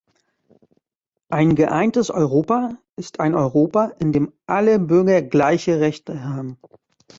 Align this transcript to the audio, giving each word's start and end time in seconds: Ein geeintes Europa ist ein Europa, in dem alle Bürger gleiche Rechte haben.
Ein 1.29 1.53
geeintes 1.53 2.09
Europa 2.09 2.75
ist 2.95 3.19
ein 3.19 3.35
Europa, 3.35 3.91
in 3.99 4.11
dem 4.13 4.33
alle 4.47 4.79
Bürger 4.79 5.21
gleiche 5.21 5.79
Rechte 5.79 6.23
haben. 6.23 6.57